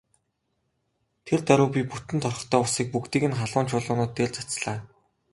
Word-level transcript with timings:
Тэр 1.25 1.39
даруй 1.49 1.69
би 1.75 1.81
бүтэн 1.91 2.19
торхтой 2.23 2.61
усыг 2.65 2.87
бүгдийг 2.93 3.23
нь 3.27 3.37
халуун 3.39 3.65
чулуунууд 3.69 4.11
дээр 4.17 4.31
цацлаа. 4.37 4.77